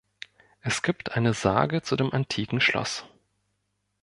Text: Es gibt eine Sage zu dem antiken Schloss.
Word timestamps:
Es 0.61 0.81
gibt 0.81 1.11
eine 1.15 1.35
Sage 1.35 1.83
zu 1.83 1.95
dem 1.95 2.11
antiken 2.11 2.59
Schloss. 2.59 3.05